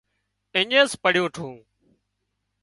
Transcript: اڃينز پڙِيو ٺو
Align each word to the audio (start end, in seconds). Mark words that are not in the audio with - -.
اڃينز 0.59 0.91
پڙِيو 1.01 1.25
ٺو 1.35 1.47